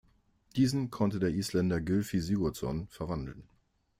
[0.55, 3.43] Diesen konnte der Isländer Gylfi Sigurðsson verwandeln.